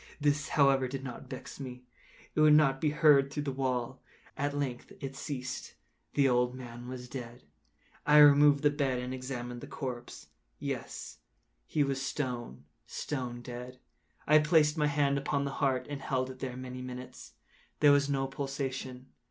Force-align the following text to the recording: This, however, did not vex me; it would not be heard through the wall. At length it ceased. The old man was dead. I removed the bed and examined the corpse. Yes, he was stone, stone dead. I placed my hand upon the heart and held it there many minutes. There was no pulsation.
This, 0.19 0.47
however, 0.49 0.87
did 0.87 1.03
not 1.03 1.29
vex 1.29 1.59
me; 1.59 1.83
it 2.33 2.39
would 2.39 2.55
not 2.55 2.81
be 2.81 2.89
heard 2.89 3.29
through 3.29 3.43
the 3.43 3.51
wall. 3.51 4.01
At 4.35 4.57
length 4.57 4.91
it 4.99 5.15
ceased. 5.15 5.75
The 6.15 6.27
old 6.27 6.55
man 6.55 6.87
was 6.87 7.07
dead. 7.07 7.43
I 8.03 8.17
removed 8.17 8.63
the 8.63 8.71
bed 8.71 8.97
and 8.97 9.13
examined 9.13 9.61
the 9.61 9.67
corpse. 9.67 10.29
Yes, 10.57 11.19
he 11.67 11.83
was 11.83 12.01
stone, 12.01 12.63
stone 12.87 13.43
dead. 13.43 13.77
I 14.25 14.39
placed 14.39 14.75
my 14.75 14.87
hand 14.87 15.19
upon 15.19 15.45
the 15.45 15.51
heart 15.61 15.85
and 15.87 16.01
held 16.01 16.31
it 16.31 16.39
there 16.39 16.57
many 16.57 16.81
minutes. 16.81 17.33
There 17.79 17.91
was 17.91 18.09
no 18.09 18.25
pulsation. 18.25 19.05